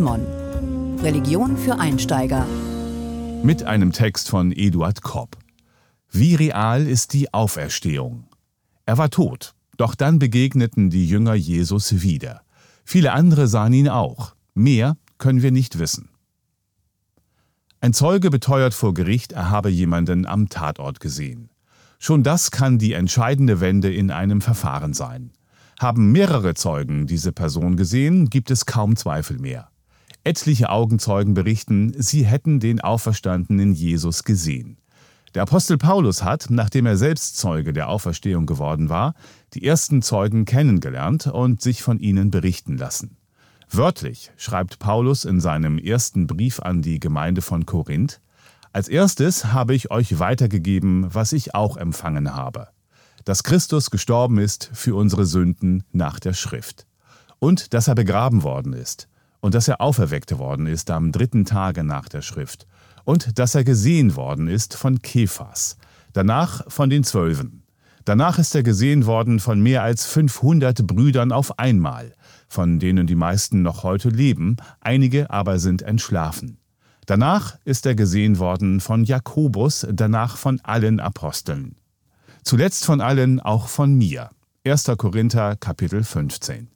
Mon. 0.00 0.24
Religion 1.02 1.58
für 1.58 1.78
Einsteiger. 1.78 2.46
Mit 3.42 3.64
einem 3.64 3.92
Text 3.92 4.30
von 4.30 4.50
Eduard 4.50 5.02
Kopp. 5.02 5.36
Wie 6.10 6.34
real 6.34 6.86
ist 6.86 7.12
die 7.12 7.34
Auferstehung? 7.34 8.24
Er 8.86 8.96
war 8.96 9.10
tot, 9.10 9.54
doch 9.76 9.94
dann 9.94 10.18
begegneten 10.18 10.88
die 10.88 11.06
Jünger 11.06 11.34
Jesus 11.34 12.00
wieder. 12.00 12.40
Viele 12.86 13.12
andere 13.12 13.48
sahen 13.48 13.74
ihn 13.74 13.90
auch. 13.90 14.34
Mehr 14.54 14.96
können 15.18 15.42
wir 15.42 15.52
nicht 15.52 15.78
wissen. 15.78 16.08
Ein 17.82 17.92
Zeuge 17.92 18.30
beteuert 18.30 18.72
vor 18.72 18.94
Gericht, 18.94 19.32
er 19.32 19.50
habe 19.50 19.68
jemanden 19.68 20.24
am 20.24 20.48
Tatort 20.48 21.00
gesehen. 21.00 21.50
Schon 21.98 22.22
das 22.22 22.50
kann 22.50 22.78
die 22.78 22.94
entscheidende 22.94 23.60
Wende 23.60 23.92
in 23.92 24.10
einem 24.10 24.40
Verfahren 24.40 24.94
sein. 24.94 25.32
Haben 25.78 26.12
mehrere 26.12 26.54
Zeugen 26.54 27.06
diese 27.06 27.32
Person 27.32 27.76
gesehen, 27.76 28.30
gibt 28.30 28.50
es 28.50 28.66
kaum 28.66 28.96
Zweifel 28.96 29.38
mehr. 29.38 29.68
Etliche 30.24 30.70
Augenzeugen 30.70 31.34
berichten, 31.34 31.92
sie 31.96 32.24
hätten 32.24 32.60
den 32.60 32.80
auferstandenen 32.80 33.74
Jesus 33.74 34.24
gesehen. 34.24 34.78
Der 35.34 35.42
Apostel 35.42 35.76
Paulus 35.76 36.24
hat, 36.24 36.46
nachdem 36.48 36.86
er 36.86 36.96
selbst 36.96 37.36
Zeuge 37.36 37.74
der 37.74 37.88
Auferstehung 37.90 38.46
geworden 38.46 38.88
war, 38.88 39.14
die 39.52 39.66
ersten 39.66 40.00
Zeugen 40.00 40.46
kennengelernt 40.46 41.26
und 41.26 41.60
sich 41.60 41.82
von 41.82 41.98
ihnen 41.98 42.30
berichten 42.30 42.78
lassen. 42.78 43.18
Wörtlich 43.70 44.32
schreibt 44.36 44.78
Paulus 44.78 45.24
in 45.24 45.40
seinem 45.40 45.78
ersten 45.78 46.26
Brief 46.26 46.60
an 46.60 46.80
die 46.80 47.00
Gemeinde 47.00 47.42
von 47.42 47.66
Korinth, 47.66 48.20
als 48.72 48.88
erstes 48.88 49.52
habe 49.52 49.74
ich 49.74 49.90
euch 49.90 50.18
weitergegeben, 50.18 51.14
was 51.14 51.32
ich 51.32 51.54
auch 51.54 51.76
empfangen 51.76 52.34
habe, 52.34 52.68
dass 53.26 53.42
Christus 53.42 53.90
gestorben 53.90 54.38
ist 54.38 54.70
für 54.72 54.94
unsere 54.94 55.26
Sünden 55.26 55.82
nach 55.90 56.20
der 56.20 56.32
Schrift, 56.32 56.86
und 57.40 57.74
dass 57.74 57.88
er 57.88 57.96
begraben 57.96 58.44
worden 58.44 58.72
ist, 58.72 59.08
und 59.40 59.54
dass 59.54 59.66
er 59.66 59.80
auferweckt 59.80 60.38
worden 60.38 60.66
ist 60.66 60.90
am 60.92 61.10
dritten 61.10 61.44
Tage 61.44 61.82
nach 61.82 62.08
der 62.08 62.22
Schrift, 62.22 62.68
und 63.04 63.38
dass 63.38 63.56
er 63.56 63.64
gesehen 63.64 64.14
worden 64.14 64.46
ist 64.46 64.74
von 64.76 65.02
Kephas, 65.02 65.76
danach 66.12 66.62
von 66.68 66.88
den 66.88 67.02
Zwölfen. 67.02 67.64
Danach 68.04 68.38
ist 68.38 68.54
er 68.54 68.62
gesehen 68.62 69.06
worden 69.06 69.40
von 69.40 69.60
mehr 69.60 69.82
als 69.82 70.06
500 70.06 70.86
Brüdern 70.86 71.32
auf 71.32 71.58
einmal, 71.58 72.14
von 72.48 72.78
denen 72.78 73.08
die 73.08 73.16
meisten 73.16 73.62
noch 73.62 73.82
heute 73.82 74.08
leben, 74.08 74.56
einige 74.80 75.30
aber 75.30 75.58
sind 75.58 75.82
entschlafen. 75.82 76.58
Danach 77.06 77.58
ist 77.64 77.86
er 77.86 77.96
gesehen 77.96 78.38
worden 78.38 78.78
von 78.78 79.02
Jakobus, 79.02 79.84
danach 79.90 80.36
von 80.36 80.60
allen 80.60 81.00
Aposteln. 81.00 81.74
Zuletzt 82.46 82.84
von 82.84 83.00
allen 83.00 83.40
auch 83.40 83.66
von 83.66 83.92
mir. 83.96 84.30
1. 84.64 84.84
Korinther 84.98 85.56
Kapitel 85.56 86.04
15. 86.04 86.68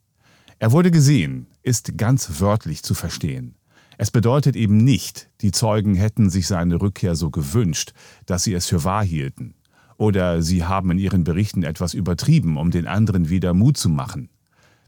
Er 0.58 0.72
wurde 0.72 0.90
gesehen, 0.90 1.46
ist 1.62 1.96
ganz 1.96 2.40
wörtlich 2.40 2.82
zu 2.82 2.92
verstehen. 2.92 3.54
Es 3.96 4.10
bedeutet 4.10 4.56
eben 4.56 4.78
nicht, 4.78 5.30
die 5.42 5.52
Zeugen 5.52 5.94
hätten 5.94 6.28
sich 6.28 6.48
seine 6.48 6.82
Rückkehr 6.82 7.14
so 7.14 7.30
gewünscht, 7.30 7.92
dass 8.26 8.42
sie 8.42 8.52
es 8.52 8.66
für 8.66 8.82
wahr 8.82 9.04
hielten. 9.04 9.54
Oder 9.96 10.42
sie 10.42 10.64
haben 10.64 10.90
in 10.90 10.98
ihren 10.98 11.22
Berichten 11.22 11.62
etwas 11.62 11.94
übertrieben, 11.94 12.56
um 12.56 12.72
den 12.72 12.88
anderen 12.88 13.28
wieder 13.28 13.54
Mut 13.54 13.76
zu 13.76 13.90
machen. 13.90 14.28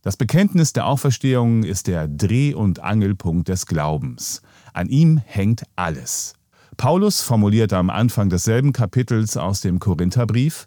Das 0.03 0.17
Bekenntnis 0.17 0.73
der 0.73 0.87
Auferstehung 0.87 1.63
ist 1.63 1.87
der 1.87 2.09
Dreh- 2.09 2.55
und 2.55 2.81
Angelpunkt 2.81 3.47
des 3.47 3.67
Glaubens. 3.67 4.43
An 4.73 4.89
ihm 4.89 5.19
hängt 5.19 5.63
alles. 5.77 6.35
Paulus 6.77 7.21
formuliert 7.21 7.73
am 7.73 7.89
Anfang 7.89 8.31
desselben 8.31 8.73
Kapitels 8.73 9.37
aus 9.37 9.61
dem 9.61 9.79
Korintherbrief, 9.79 10.67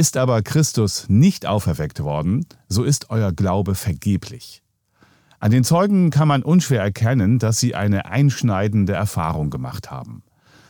ist 0.00 0.16
aber 0.16 0.40
Christus 0.40 1.10
nicht 1.10 1.44
auferweckt 1.44 2.02
worden, 2.02 2.46
so 2.68 2.84
ist 2.84 3.10
euer 3.10 3.32
Glaube 3.32 3.74
vergeblich. 3.74 4.62
An 5.40 5.50
den 5.50 5.62
Zeugen 5.62 6.08
kann 6.08 6.26
man 6.26 6.42
unschwer 6.42 6.80
erkennen, 6.80 7.38
dass 7.38 7.60
sie 7.60 7.74
eine 7.74 8.06
einschneidende 8.06 8.94
Erfahrung 8.94 9.50
gemacht 9.50 9.90
haben. 9.90 10.22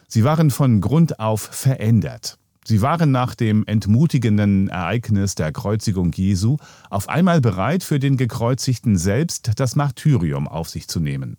Sie 0.08 0.24
waren 0.24 0.50
von 0.50 0.80
Grund 0.80 1.20
auf 1.20 1.42
verändert. 1.42 2.38
Sie 2.64 2.82
waren 2.82 3.12
nach 3.12 3.36
dem 3.36 3.64
entmutigenden 3.68 4.68
Ereignis 4.68 5.36
der 5.36 5.52
Kreuzigung 5.52 6.10
Jesu 6.12 6.56
auf 6.90 7.08
einmal 7.08 7.40
bereit, 7.40 7.84
für 7.84 8.00
den 8.00 8.16
Gekreuzigten 8.16 8.98
selbst 8.98 9.52
das 9.54 9.76
Martyrium 9.76 10.48
auf 10.48 10.68
sich 10.68 10.88
zu 10.88 10.98
nehmen. 10.98 11.36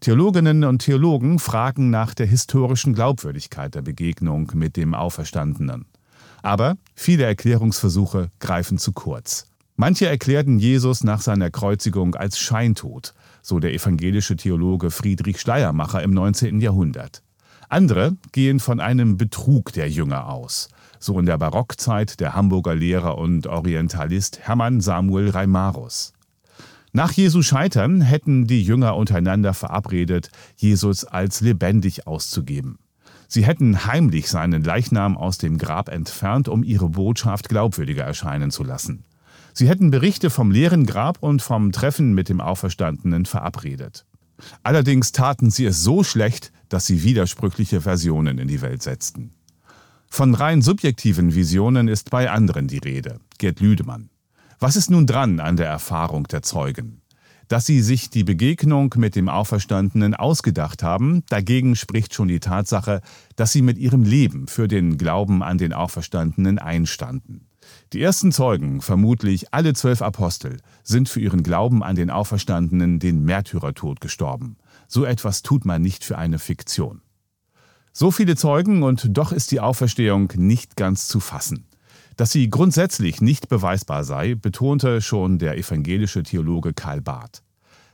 Theologinnen 0.00 0.64
und 0.64 0.80
Theologen 0.80 1.38
fragen 1.38 1.90
nach 1.90 2.14
der 2.14 2.26
historischen 2.26 2.94
Glaubwürdigkeit 2.94 3.76
der 3.76 3.82
Begegnung 3.82 4.50
mit 4.54 4.76
dem 4.76 4.92
Auferstandenen. 4.92 5.86
Aber 6.42 6.76
viele 6.94 7.24
Erklärungsversuche 7.24 8.30
greifen 8.40 8.78
zu 8.78 8.92
kurz. 8.92 9.46
Manche 9.76 10.06
erklärten 10.06 10.58
Jesus 10.58 11.02
nach 11.02 11.22
seiner 11.22 11.50
Kreuzigung 11.50 12.14
als 12.14 12.38
Scheintod, 12.38 13.14
so 13.40 13.58
der 13.58 13.72
evangelische 13.72 14.36
Theologe 14.36 14.90
Friedrich 14.90 15.40
Schleiermacher 15.40 16.02
im 16.02 16.10
19. 16.10 16.60
Jahrhundert. 16.60 17.22
Andere 17.68 18.16
gehen 18.32 18.60
von 18.60 18.80
einem 18.80 19.16
Betrug 19.16 19.72
der 19.72 19.88
Jünger 19.88 20.28
aus, 20.28 20.68
so 20.98 21.18
in 21.18 21.26
der 21.26 21.38
Barockzeit 21.38 22.20
der 22.20 22.34
Hamburger 22.34 22.74
Lehrer 22.74 23.16
und 23.16 23.46
Orientalist 23.46 24.40
Hermann 24.40 24.80
Samuel 24.82 25.30
Reimarus. 25.30 26.12
Nach 26.92 27.10
Jesu 27.12 27.40
Scheitern 27.40 28.02
hätten 28.02 28.46
die 28.46 28.62
Jünger 28.62 28.96
untereinander 28.96 29.54
verabredet, 29.54 30.30
Jesus 30.56 31.06
als 31.06 31.40
lebendig 31.40 32.06
auszugeben. 32.06 32.78
Sie 33.32 33.46
hätten 33.46 33.86
heimlich 33.86 34.28
seinen 34.28 34.62
Leichnam 34.62 35.16
aus 35.16 35.38
dem 35.38 35.56
Grab 35.56 35.88
entfernt, 35.88 36.48
um 36.48 36.62
ihre 36.62 36.90
Botschaft 36.90 37.48
glaubwürdiger 37.48 38.04
erscheinen 38.04 38.50
zu 38.50 38.62
lassen. 38.62 39.06
Sie 39.54 39.70
hätten 39.70 39.90
Berichte 39.90 40.28
vom 40.28 40.50
leeren 40.50 40.84
Grab 40.84 41.22
und 41.22 41.40
vom 41.40 41.72
Treffen 41.72 42.12
mit 42.12 42.28
dem 42.28 42.42
Auferstandenen 42.42 43.24
verabredet. 43.24 44.04
Allerdings 44.62 45.12
taten 45.12 45.50
sie 45.50 45.64
es 45.64 45.82
so 45.82 46.04
schlecht, 46.04 46.52
dass 46.68 46.84
sie 46.84 47.04
widersprüchliche 47.04 47.80
Versionen 47.80 48.36
in 48.36 48.48
die 48.48 48.60
Welt 48.60 48.82
setzten. 48.82 49.32
Von 50.10 50.34
rein 50.34 50.60
subjektiven 50.60 51.34
Visionen 51.34 51.88
ist 51.88 52.10
bei 52.10 52.30
anderen 52.30 52.68
die 52.68 52.80
Rede. 52.84 53.18
Gerd 53.38 53.60
Lüdemann. 53.60 54.10
Was 54.60 54.76
ist 54.76 54.90
nun 54.90 55.06
dran 55.06 55.40
an 55.40 55.56
der 55.56 55.68
Erfahrung 55.68 56.24
der 56.24 56.42
Zeugen? 56.42 57.01
Dass 57.48 57.66
sie 57.66 57.80
sich 57.82 58.10
die 58.10 58.24
Begegnung 58.24 58.94
mit 58.96 59.16
dem 59.16 59.28
Auferstandenen 59.28 60.14
ausgedacht 60.14 60.82
haben, 60.82 61.22
dagegen 61.28 61.76
spricht 61.76 62.14
schon 62.14 62.28
die 62.28 62.40
Tatsache, 62.40 63.00
dass 63.36 63.52
sie 63.52 63.62
mit 63.62 63.78
ihrem 63.78 64.02
Leben 64.02 64.46
für 64.48 64.68
den 64.68 64.96
Glauben 64.96 65.42
an 65.42 65.58
den 65.58 65.72
Auferstandenen 65.72 66.58
einstanden. 66.58 67.46
Die 67.92 68.02
ersten 68.02 68.32
Zeugen, 68.32 68.80
vermutlich 68.80 69.52
alle 69.52 69.74
zwölf 69.74 70.02
Apostel, 70.02 70.58
sind 70.82 71.08
für 71.08 71.20
ihren 71.20 71.42
Glauben 71.42 71.82
an 71.82 71.96
den 71.96 72.10
Auferstandenen 72.10 72.98
den 72.98 73.24
Märtyrertod 73.24 74.00
gestorben. 74.00 74.56
So 74.88 75.04
etwas 75.04 75.42
tut 75.42 75.64
man 75.64 75.82
nicht 75.82 76.04
für 76.04 76.18
eine 76.18 76.38
Fiktion. 76.38 77.02
So 77.92 78.10
viele 78.10 78.36
Zeugen 78.36 78.82
und 78.82 79.06
doch 79.10 79.32
ist 79.32 79.52
die 79.52 79.60
Auferstehung 79.60 80.32
nicht 80.36 80.76
ganz 80.76 81.06
zu 81.08 81.20
fassen. 81.20 81.66
Dass 82.22 82.30
sie 82.30 82.50
grundsätzlich 82.50 83.20
nicht 83.20 83.48
beweisbar 83.48 84.04
sei, 84.04 84.36
betonte 84.36 85.00
schon 85.00 85.38
der 85.40 85.58
evangelische 85.58 86.22
Theologe 86.22 86.72
Karl 86.72 87.00
Barth. 87.00 87.42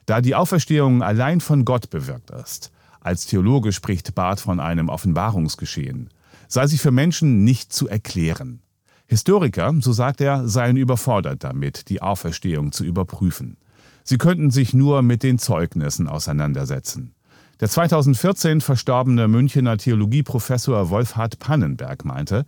Da 0.05 0.21
die 0.21 0.35
Auferstehung 0.35 1.03
allein 1.03 1.41
von 1.41 1.65
Gott 1.65 1.89
bewirkt 1.89 2.31
ist, 2.31 2.71
als 3.01 3.25
Theologe 3.25 3.73
spricht 3.73 4.15
Barth 4.15 4.41
von 4.41 4.61
einem 4.61 4.91
Offenbarungsgeschehen, 4.91 6.11
sei 6.47 6.67
sie 6.67 6.77
für 6.77 6.91
Menschen 6.91 7.43
nicht 7.43 7.73
zu 7.73 7.89
erklären. 7.89 8.61
Historiker, 9.07 9.73
so 9.81 9.95
sagt 9.95 10.21
er, 10.21 10.47
seien 10.47 10.77
überfordert 10.77 11.43
damit, 11.43 11.89
die 11.89 12.03
Auferstehung 12.03 12.71
zu 12.71 12.85
überprüfen. 12.85 13.57
Sie 14.05 14.19
könnten 14.19 14.51
sich 14.51 14.75
nur 14.75 15.01
mit 15.01 15.23
den 15.23 15.39
Zeugnissen 15.39 16.07
auseinandersetzen. 16.07 17.15
Der 17.61 17.71
2014 17.71 18.61
verstorbene 18.61 19.27
Münchener 19.27 19.79
Theologieprofessor 19.79 20.91
Wolfhard 20.91 21.39
Pannenberg 21.39 22.05
meinte, 22.05 22.45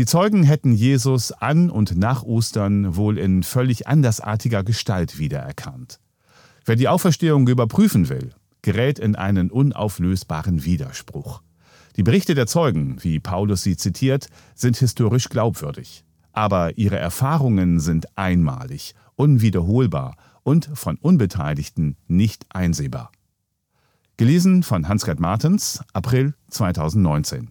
die 0.00 0.06
Zeugen 0.06 0.44
hätten 0.44 0.72
Jesus 0.72 1.30
an 1.30 1.68
und 1.68 1.94
nach 1.94 2.22
Ostern 2.22 2.96
wohl 2.96 3.18
in 3.18 3.42
völlig 3.42 3.86
andersartiger 3.86 4.64
Gestalt 4.64 5.18
wiedererkannt. 5.18 6.00
Wer 6.64 6.76
die 6.76 6.88
Auferstehung 6.88 7.46
überprüfen 7.46 8.08
will, 8.08 8.30
gerät 8.62 8.98
in 8.98 9.14
einen 9.14 9.50
unauflösbaren 9.50 10.64
Widerspruch. 10.64 11.42
Die 11.98 12.02
Berichte 12.02 12.34
der 12.34 12.46
Zeugen, 12.46 12.96
wie 13.02 13.20
Paulus 13.20 13.62
sie 13.62 13.76
zitiert, 13.76 14.28
sind 14.54 14.78
historisch 14.78 15.28
glaubwürdig. 15.28 16.02
Aber 16.32 16.78
ihre 16.78 16.96
Erfahrungen 16.96 17.78
sind 17.78 18.06
einmalig, 18.16 18.94
unwiederholbar 19.16 20.16
und 20.44 20.70
von 20.72 20.96
Unbeteiligten 20.96 21.98
nicht 22.08 22.46
einsehbar. 22.48 23.12
Gelesen 24.16 24.62
von 24.62 24.88
Hans-Gerd 24.88 25.20
Martens, 25.20 25.84
April 25.92 26.32
2019. 26.48 27.50